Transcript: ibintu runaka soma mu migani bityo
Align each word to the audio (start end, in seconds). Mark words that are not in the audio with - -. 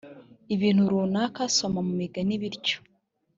ibintu 0.55 0.81
runaka 0.91 1.41
soma 1.57 1.79
mu 1.87 1.93
migani 1.99 2.33
bityo 2.41 2.77